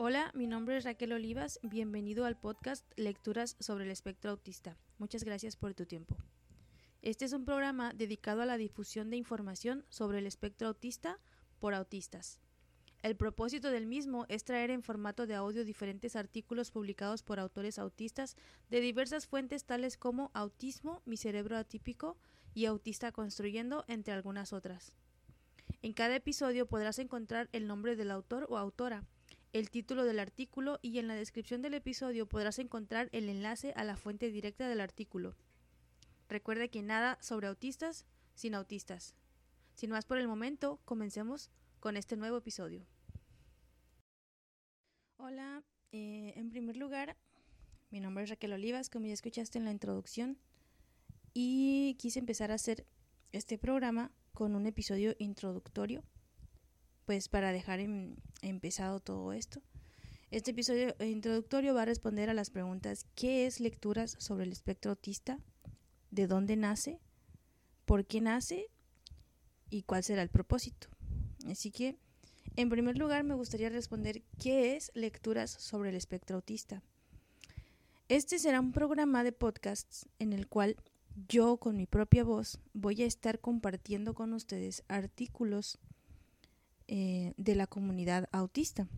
[0.00, 1.58] Hola, mi nombre es Raquel Olivas.
[1.64, 4.76] Bienvenido al podcast Lecturas sobre el espectro autista.
[4.96, 6.16] Muchas gracias por tu tiempo.
[7.02, 11.18] Este es un programa dedicado a la difusión de información sobre el espectro autista
[11.58, 12.38] por autistas.
[13.02, 17.76] El propósito del mismo es traer en formato de audio diferentes artículos publicados por autores
[17.80, 18.36] autistas
[18.70, 22.16] de diversas fuentes tales como Autismo, Mi cerebro atípico
[22.54, 24.92] y Autista construyendo, entre algunas otras.
[25.82, 29.04] En cada episodio podrás encontrar el nombre del autor o autora,
[29.52, 33.84] el título del artículo y en la descripción del episodio podrás encontrar el enlace a
[33.84, 35.36] la fuente directa del artículo.
[36.28, 39.14] Recuerda que nada sobre autistas sin autistas.
[39.74, 42.86] Sin más por el momento, comencemos con este nuevo episodio.
[45.16, 45.62] Hola,
[45.92, 47.16] eh, en primer lugar,
[47.90, 50.38] mi nombre es Raquel Olivas, como ya escuchaste en la introducción,
[51.32, 52.86] y quise empezar a hacer
[53.32, 56.04] este programa con un episodio introductorio
[57.08, 59.62] pues para dejar em, empezado todo esto.
[60.30, 64.90] Este episodio introductorio va a responder a las preguntas ¿qué es lecturas sobre el espectro
[64.90, 65.38] autista?
[66.10, 67.00] ¿De dónde nace?
[67.86, 68.66] ¿Por qué nace?
[69.70, 70.88] ¿Y cuál será el propósito?
[71.46, 71.96] Así que,
[72.56, 76.82] en primer lugar, me gustaría responder ¿qué es lecturas sobre el espectro autista?
[78.10, 80.76] Este será un programa de podcasts en el cual
[81.26, 85.78] yo con mi propia voz voy a estar compartiendo con ustedes artículos
[86.88, 88.88] eh, de la comunidad autista.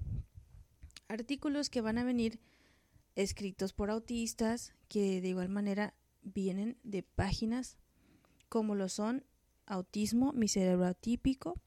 [1.09, 2.39] Artículos que van a venir
[3.17, 7.77] escritos por autistas, que de igual manera vienen de páginas
[8.49, 9.25] como lo son
[9.67, 11.61] Autismo, mi cerebro atípico,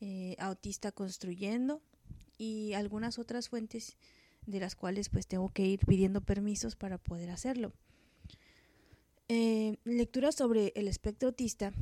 [0.00, 1.82] eh, Autista construyendo
[2.36, 3.96] y algunas otras fuentes
[4.46, 7.72] de las cuales pues tengo que ir pidiendo permisos para poder hacerlo.
[9.28, 11.72] Eh, lectura sobre el espectro autista.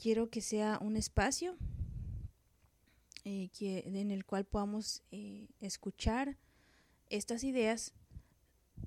[0.00, 1.56] Quiero que sea un espacio
[3.30, 3.50] eh,
[3.84, 6.38] en el cual podamos eh, escuchar
[7.10, 7.92] estas ideas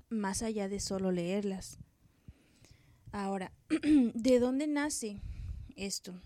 [0.08, 1.78] más allá de solo leerlas.
[3.12, 3.52] Ahora,
[4.14, 5.20] ¿de dónde nace
[5.76, 6.20] esto?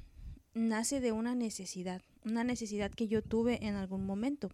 [0.55, 4.49] Nace de una necesidad, una necesidad que yo tuve en algún momento.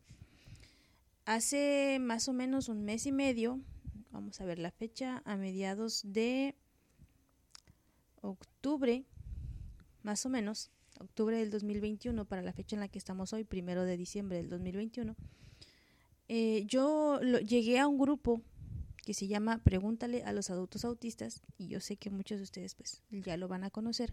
[1.25, 3.61] Hace más o menos un mes y medio,
[4.11, 6.57] vamos a ver la fecha, a mediados de
[8.23, 9.05] octubre,
[10.03, 13.85] más o menos, octubre del 2021 para la fecha en la que estamos hoy, primero
[13.85, 15.15] de diciembre del 2021,
[16.29, 18.41] eh, yo llegué a un grupo
[19.05, 22.75] que se llama Pregúntale a los adultos autistas y yo sé que muchos de ustedes
[22.75, 24.13] pues ya lo van a conocer.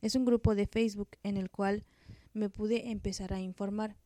[0.00, 1.84] Es un grupo de Facebook en el cual
[2.32, 3.96] me pude empezar a informar.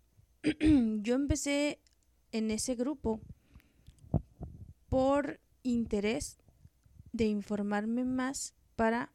[1.02, 1.80] yo empecé
[2.32, 3.20] en ese grupo
[4.88, 6.38] por interés
[7.12, 9.12] de informarme más para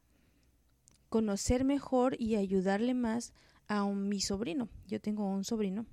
[1.12, 3.34] conocer mejor y ayudarle más
[3.68, 4.70] a mi sobrino.
[4.88, 5.84] Yo tengo un sobrino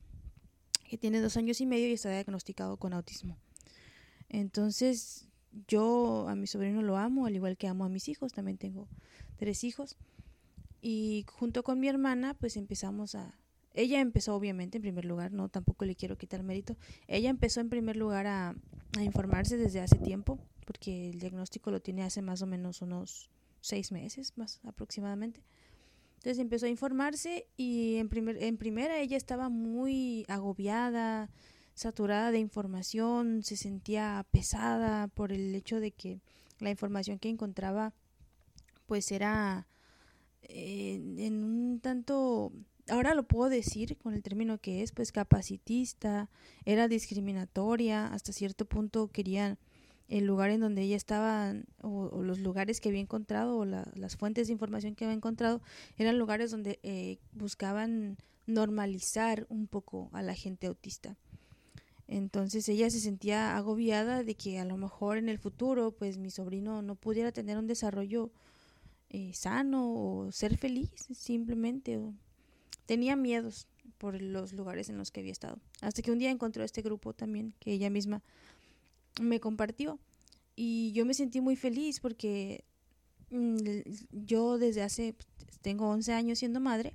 [0.90, 3.38] que tiene dos años y medio y está diagnosticado con autismo.
[4.30, 5.28] Entonces,
[5.68, 8.32] yo a mi sobrino lo amo, al igual que amo a mis hijos.
[8.32, 8.88] También tengo
[9.36, 9.98] tres hijos.
[10.82, 13.38] Y junto con mi hermana, pues empezamos a...
[13.74, 16.78] Ella empezó, obviamente, en primer lugar, no, tampoco le quiero quitar mérito.
[17.10, 18.56] Ella empezó en primer lugar a,
[18.98, 23.30] a informarse desde hace tiempo, porque el diagnóstico lo tiene hace más o menos unos
[23.62, 25.44] seis meses más aproximadamente.
[26.16, 31.30] Entonces empezó a informarse y en, primer, en primera ella estaba muy agobiada,
[31.74, 36.20] saturada de información, se sentía pesada por el hecho de que
[36.60, 37.94] la información que encontraba
[38.86, 39.66] pues era
[40.42, 42.52] eh, en un tanto,
[42.90, 46.30] ahora lo puedo decir con el término que es, pues capacitista,
[46.66, 49.58] era discriminatoria, hasta cierto punto querían
[50.10, 54.48] el lugar en donde ella estaba o, los lugares que había encontrado o las fuentes
[54.48, 55.62] de información que había encontrado
[55.98, 58.18] eran lugares donde eh, buscaban
[58.48, 61.16] normalizar un poco a la gente autista.
[62.08, 66.32] Entonces ella se sentía agobiada de que a lo mejor en el futuro pues mi
[66.32, 68.32] sobrino no pudiera tener un desarrollo
[69.12, 72.00] eh, sano o ser feliz simplemente.
[72.88, 73.68] tenía miedos
[74.00, 75.60] por los lugares en los que había estado.
[75.82, 78.24] Hasta que un día encontró este grupo también que ella misma
[79.20, 80.00] me compartió.
[80.56, 82.64] Y yo me sentí muy feliz porque
[83.30, 83.58] mm,
[84.12, 85.16] yo desde hace,
[85.62, 86.94] tengo 11 años siendo madre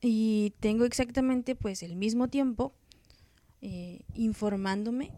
[0.00, 2.72] y tengo exactamente pues el mismo tiempo
[3.60, 5.12] eh, informándome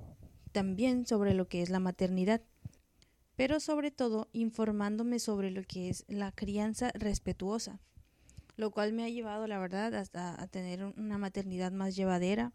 [0.51, 2.43] también sobre lo que es la maternidad,
[3.37, 7.81] pero sobre todo informándome sobre lo que es la crianza respetuosa,
[8.57, 12.53] lo cual me ha llevado, la verdad, hasta a tener una maternidad más llevadera,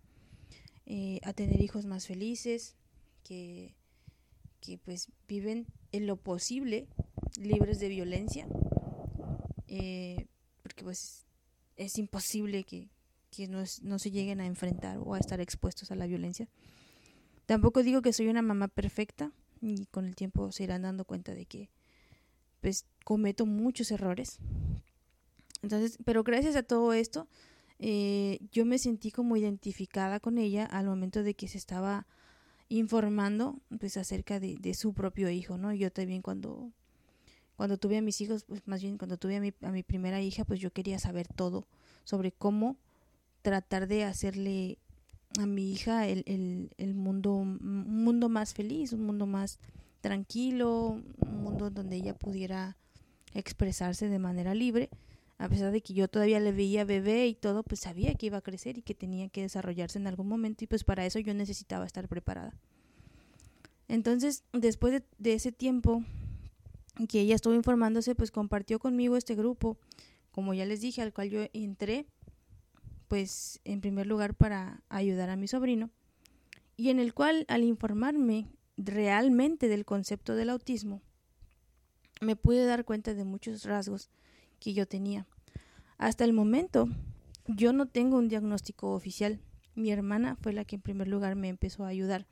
[0.88, 2.76] eh, a tener hijos más felices,
[3.24, 3.76] que,
[4.62, 6.88] que pues viven en lo posible
[7.38, 8.48] libres de violencia,
[9.68, 10.28] eh,
[10.64, 11.26] porque pues
[11.76, 12.90] es imposible que,
[13.32, 16.48] que no, no se lleguen a enfrentar o a estar expuestos a la violencia.
[17.46, 21.34] Tampoco digo que soy una mamá perfecta y con el tiempo se irán dando cuenta
[21.34, 21.70] de que
[22.62, 24.40] pues cometo muchos errores.
[25.62, 27.28] Entonces, pero gracias a todo esto,
[27.80, 32.08] eh, yo me sentí como identificada con ella al momento de que se estaba
[32.70, 35.74] informando pues acerca de, su propio hijo, ¿no?
[35.74, 36.72] Yo también cuando,
[37.56, 40.22] cuando tuve a mis hijos, pues más bien cuando tuve a mi, a mi primera
[40.22, 41.68] hija, pues yo quería saber todo
[42.04, 42.78] sobre cómo
[43.42, 44.80] tratar de hacerle
[45.40, 49.60] a mi hija el, el, el mundo, un mundo más feliz, un mundo más
[50.02, 52.76] tranquilo, un mundo donde ella pudiera
[53.34, 54.90] expresarse de manera libre
[55.40, 58.38] a pesar de que yo todavía le veía bebé y todo, pues sabía que iba
[58.38, 61.34] a crecer y que tenía que desarrollarse en algún momento y pues para eso yo
[61.34, 62.54] necesitaba estar preparada.
[63.88, 66.04] Entonces, después de, ese tiempo
[67.08, 69.78] que ella estuvo informándose, pues compartió conmigo este grupo,
[70.32, 72.08] como ya les dije, al cual yo entré,
[73.08, 75.92] pues en primer lugar para ayudar a mi sobrino,
[76.76, 81.02] y en el cual al informarme realmente del concepto del autismo,
[82.22, 84.10] me pude dar cuenta de muchos rasgos
[84.60, 85.28] que yo tenía.
[85.98, 86.90] Hasta el momento,
[87.48, 89.40] yo no tengo un diagnóstico oficial.
[89.76, 92.28] Mi hermana fue la que en primer lugar me empezó a ayudar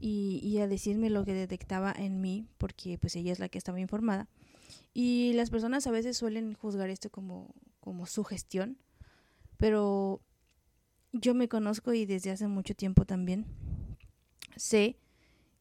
[0.00, 3.80] y, a decirme lo que detectaba en mí, porque pues ella es la que estaba
[3.80, 4.28] informada.
[4.94, 8.78] Y las personas a veces suelen juzgar esto como, como sugestión,
[9.56, 10.20] pero
[11.12, 13.44] yo me conozco y desde hace mucho tiempo también
[14.56, 14.96] sé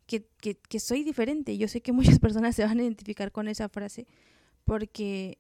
[0.06, 1.58] que, que, que, soy diferente.
[1.58, 4.08] Yo sé que muchas personas se van a identificar con esa frase
[4.64, 5.38] porque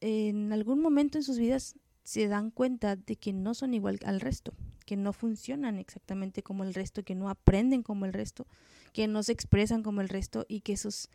[0.00, 1.74] en algún momento en sus vidas
[2.04, 4.52] se dan cuenta de que no son igual al resto,
[4.86, 8.46] que no funcionan exactamente como el resto, que no aprenden como el resto,
[8.92, 11.08] que no se expresan como el resto y que sus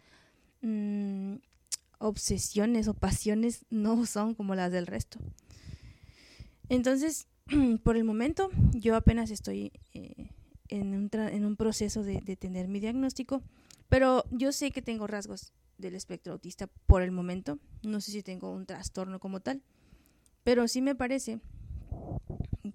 [0.61, 1.35] mm,
[1.99, 5.19] obsesiones o pasiones no son como las del resto.
[6.69, 7.27] Entonces,
[7.83, 10.29] por el momento, yo apenas estoy eh,
[10.69, 13.41] en, un proceso de tener mi diagnóstico,
[13.89, 17.59] pero yo sé que tengo rasgos del espectro autista por el momento.
[17.83, 19.61] No sé si tengo un trastorno como tal,
[20.43, 21.39] pero sí me parece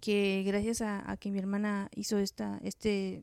[0.01, 3.23] que gracias a, que mi hermana hizo esta, este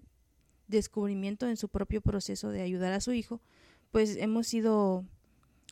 [0.67, 3.41] descubrimiento en su propio proceso de ayudar a su hijo,
[3.91, 5.05] pues hemos sido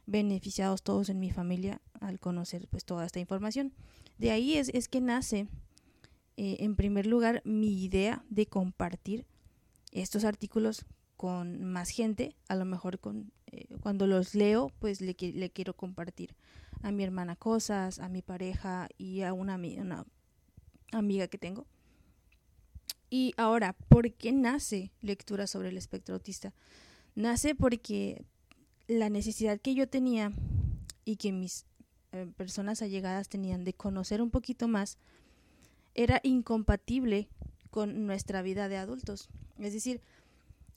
[0.07, 3.73] beneficiados todos en mi familia al conocer pues toda esta información.
[4.17, 5.47] De ahí es, es que nace
[6.37, 9.25] eh, en primer lugar mi idea de compartir
[9.91, 10.85] estos artículos
[11.15, 16.35] con más gente, a lo mejor con eh, cuando los leo, pues le, quiero compartir
[16.81, 20.05] a mi hermana cosas, a mi pareja y a una, una
[20.91, 21.65] amiga que tengo.
[23.09, 26.53] Y ahora, ¿por qué nace lectura sobre el espectro autista?
[27.15, 28.25] Nace porque
[28.87, 30.31] la necesidad que yo tenía
[31.05, 31.65] y que mis
[32.11, 34.97] eh, personas allegadas tenían de conocer un poquito más
[35.93, 37.29] era incompatible
[37.69, 39.29] con nuestra vida de adultos.
[39.59, 40.01] Es decir,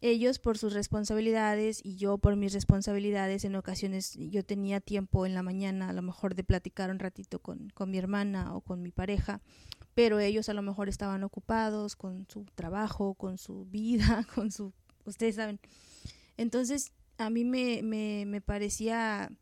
[0.00, 3.45] ellos por sus responsabilidades y yo por mis responsabilidades.
[3.45, 7.41] En ocasiones yo tenía tiempo en la mañana a lo mejor de platicar un ratito
[7.41, 9.41] con, con mi hermana o con mi pareja,
[9.95, 14.73] pero ellos a lo mejor estaban ocupados con su trabajo, con su vida, con su...
[15.05, 15.59] Ustedes saben.
[16.37, 19.33] Entonces a mí me, me, me parecía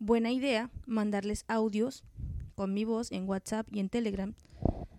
[0.00, 2.04] buena idea mandarles audios
[2.56, 4.34] con mi voz en WhatsApp y en Telegram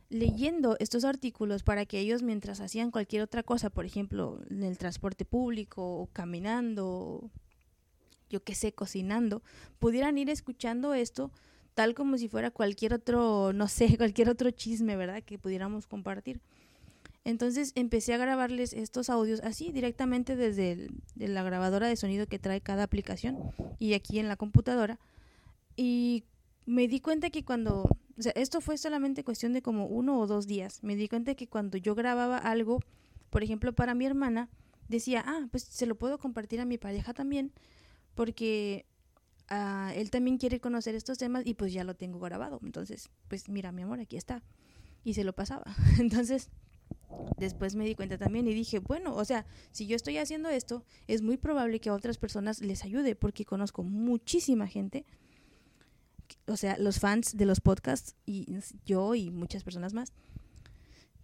[0.10, 4.78] leyendo estos artículos para que ellos mientras hacían cualquier otra cosa, por ejemplo, en el
[4.78, 7.30] transporte público o caminando,
[8.30, 9.44] yo qué sé, cocinando,
[9.80, 11.32] pudieran ir escuchando esto
[11.76, 15.24] tal como si fuera cualquier otro, no sé, cualquier otro chisme, ¿verdad?
[15.24, 16.42] Que pudiéramos compartir.
[17.24, 22.60] Entonces empecé a grabarles estos audios así directamente desde la grabadora de sonido que trae
[22.60, 23.38] cada aplicación
[23.78, 25.00] y aquí en la computadora.
[25.78, 26.24] Y
[26.66, 27.88] me di cuenta que cuando
[28.20, 30.84] o sea, esto fue solamente cuestión de como uno o dos días.
[30.84, 32.82] Me di cuenta que cuando yo grababa algo,
[33.30, 34.50] por ejemplo, para mi hermana,
[34.90, 37.54] decía, ah, pues se lo puedo compartir a mi pareja también,
[38.16, 38.86] porque
[39.48, 42.60] ah, él también quiere conocer estos temas y pues ya lo tengo grabado.
[42.62, 44.44] Entonces, pues mira, mi amor, aquí está.
[45.06, 45.74] Y se lo pasaba.
[46.00, 46.50] Entonces,
[47.38, 50.84] después me di cuenta también y dije, bueno, o sea, si yo estoy haciendo esto,
[51.08, 55.06] es muy probable que a otras personas les ayude, porque conozco muchísima gente
[56.48, 58.46] o sea, los fans de los podcasts y
[58.86, 60.14] yo y muchas personas más,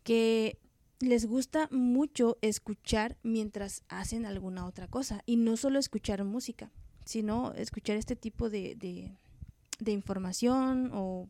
[0.04, 0.60] que
[1.00, 6.72] les gusta mucho escuchar mientras hacen alguna otra cosa y no solo escuchar música,
[7.06, 8.76] sino escuchar este tipo de,
[9.80, 11.28] de, información o,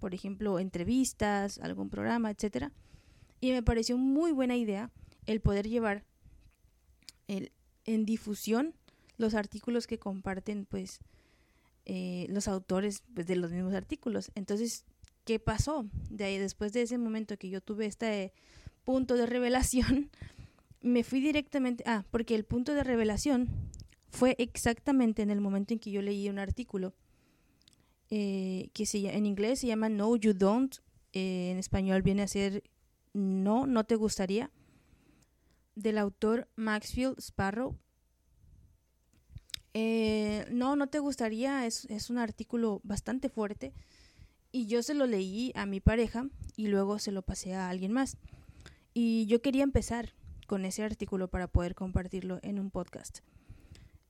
[0.00, 2.72] por ejemplo, entrevistas, algún programa, etcétera.
[3.40, 4.90] Y me pareció muy buena idea
[5.26, 6.04] el poder llevar
[7.28, 7.52] el,
[7.84, 8.74] en difusión
[9.16, 11.00] los artículos que comparten, pues,
[11.86, 14.30] eh, los autores pues, de los mismos artículos.
[14.34, 14.84] Entonces,
[15.24, 15.86] ¿qué pasó?
[16.10, 18.32] De ahí, después de ese momento que yo tuve este
[18.84, 20.10] punto de revelación,
[20.80, 23.48] me fui directamente, ah, porque el punto de revelación
[24.10, 26.94] fue exactamente en el momento en que yo leí un artículo
[28.10, 30.76] eh, que se, en inglés se llama No, You Don't,
[31.12, 32.62] eh, en español viene a ser
[33.12, 34.50] No, no te gustaría,
[35.74, 37.76] del autor Maxfield Sparrow.
[39.74, 43.72] Eh, no, no te gustaría, es, es un artículo bastante fuerte
[44.52, 47.92] y yo se lo leí a mi pareja y luego se lo pasé a alguien
[47.92, 48.16] más.
[48.94, 50.14] Y yo quería empezar
[50.46, 53.18] con ese artículo para poder compartirlo en un podcast.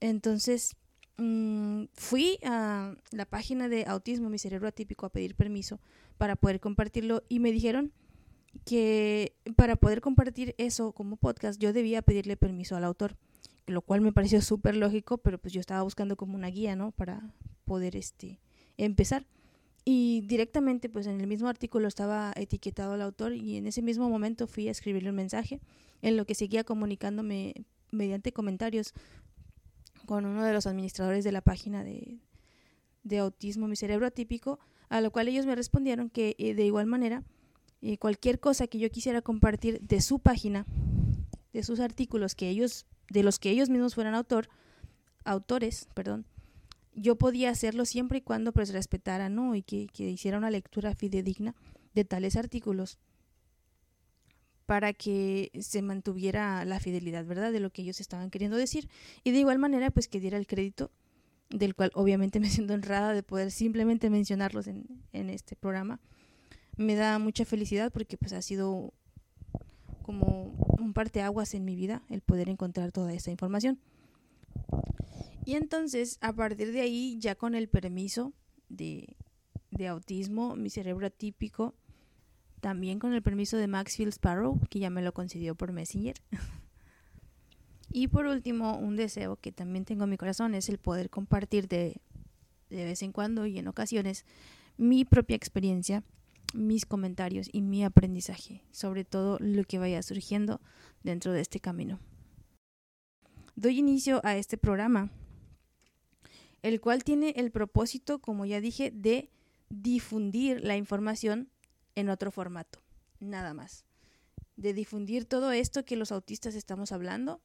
[0.00, 0.76] Entonces,
[1.16, 5.80] mm, fui a la página de Autismo, mi cerebro atípico, a pedir permiso
[6.18, 7.92] para poder compartirlo y me dijeron
[8.66, 13.16] que para poder compartir eso como podcast yo debía pedirle permiso al autor,
[13.66, 16.90] lo cual me pareció súper lógico, pero pues yo estaba buscando como una guía, ¿no?
[16.92, 18.40] Para poder este
[18.76, 19.26] empezar.
[19.84, 24.08] Y directamente, pues en el mismo artículo estaba etiquetado al autor y en ese mismo
[24.08, 25.60] momento fui a escribirle un mensaje
[26.00, 28.92] en lo que seguía comunicándome mediante comentarios
[30.06, 32.18] con uno de los administradores de la página de,
[33.02, 36.86] de autismo, mi cerebro atípico, a lo cual ellos me respondieron que eh, de igual
[36.86, 37.22] manera
[37.82, 40.66] eh, cualquier cosa que yo quisiera compartir de su página,
[41.52, 44.48] de sus artículos que ellos, de los que ellos mismos fueran autor,
[45.24, 46.26] autores, perdón,
[46.96, 49.54] yo podía hacerlo siempre y cuando pues respetara, ¿no?
[49.54, 51.54] Y que, que hiciera una lectura fidedigna
[51.94, 52.98] de tales artículos
[54.66, 57.52] para que se mantuviera la fidelidad, ¿verdad?
[57.52, 58.88] De lo que ellos estaban queriendo decir.
[59.22, 60.90] Y de igual manera, pues que diera el crédito,
[61.50, 66.00] del cual obviamente me siento honrada de poder simplemente mencionarlos en, en este programa.
[66.76, 68.92] Me da mucha felicidad porque pues ha sido
[70.04, 73.80] como un parteaguas en mi vida el poder encontrar toda esta información.
[75.44, 78.32] Y entonces, a partir de ahí, ya con el permiso
[78.68, 79.16] de,
[79.72, 81.74] de autismo, mi cerebro atípico,
[82.60, 86.14] también con el permiso de Maxfield Sparrow, que ya me lo concedió por Messenger.
[87.92, 91.68] y por último, un deseo que también tengo en mi corazón es el poder compartir
[91.68, 92.00] de,
[92.70, 94.24] de vez en cuando y en ocasiones
[94.76, 96.02] mi propia experiencia,
[96.54, 100.60] mis comentarios y mi aprendizaje, sobre todo lo que vaya surgiendo
[101.02, 102.00] dentro de este camino.
[103.56, 105.10] Doy inicio a este programa
[106.64, 109.28] el cual tiene el propósito, como ya dije, de
[109.68, 111.50] difundir la información
[111.94, 112.78] en otro formato,
[113.20, 113.84] nada más.
[114.56, 117.42] De difundir todo esto que los autistas estamos hablando,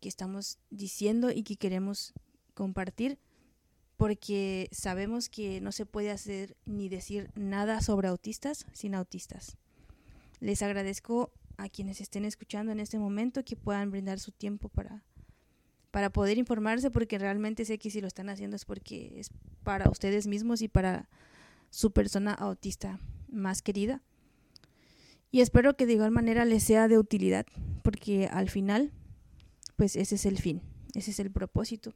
[0.00, 2.12] que estamos diciendo y que queremos
[2.54, 3.20] compartir,
[3.98, 9.58] porque sabemos que no se puede hacer ni decir nada sobre autistas sin autistas.
[10.40, 15.04] Les agradezco a quienes estén escuchando en este momento que puedan brindar su tiempo para
[15.90, 19.30] para poder informarse porque realmente sé que si lo están haciendo es porque es
[19.64, 21.08] para ustedes mismos y para
[21.70, 24.02] su persona autista más querida.
[25.30, 27.46] Y espero que de igual manera les sea de utilidad
[27.82, 28.92] porque al final
[29.76, 30.62] pues ese es el fin,
[30.94, 31.94] ese es el propósito,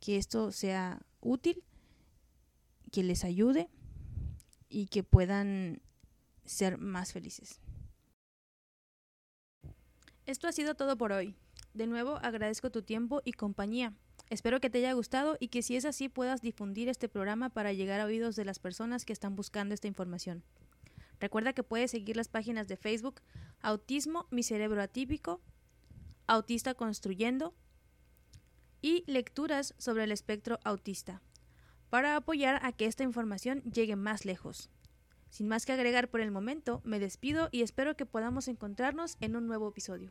[0.00, 1.64] que esto sea útil,
[2.92, 3.68] que les ayude
[4.68, 5.82] y que puedan
[6.44, 7.60] ser más felices.
[10.26, 11.34] Esto ha sido todo por hoy.
[11.74, 13.92] De nuevo agradezco tu tiempo y compañía.
[14.30, 17.72] Espero que te haya gustado y que si es así puedas difundir este programa para
[17.72, 20.42] llegar a oídos de las personas que están buscando esta información.
[21.20, 23.20] Recuerda que puedes seguir las páginas de Facebook
[23.60, 25.40] Autismo, mi cerebro atípico,
[26.26, 27.54] Autista Construyendo
[28.84, 31.22] y lecturas sobre el espectro autista,
[31.88, 34.68] para apoyar a que esta información llegue más lejos.
[35.30, 39.36] Sin más que agregar por el momento, me despido y espero que podamos encontrarnos en
[39.36, 40.10] un nuevo episodio.